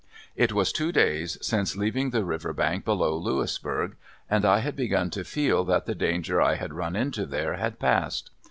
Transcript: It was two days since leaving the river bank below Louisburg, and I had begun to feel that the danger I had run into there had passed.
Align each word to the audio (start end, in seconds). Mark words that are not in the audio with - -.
It 0.35 0.51
was 0.51 0.73
two 0.73 0.91
days 0.91 1.37
since 1.45 1.77
leaving 1.77 2.09
the 2.09 2.23
river 2.25 2.53
bank 2.53 2.83
below 2.85 3.15
Louisburg, 3.15 3.97
and 4.27 4.43
I 4.45 4.57
had 4.61 4.75
begun 4.75 5.11
to 5.11 5.23
feel 5.23 5.63
that 5.65 5.85
the 5.85 5.93
danger 5.93 6.41
I 6.41 6.55
had 6.55 6.73
run 6.73 6.95
into 6.95 7.27
there 7.27 7.57
had 7.57 7.77
passed. 7.77 8.31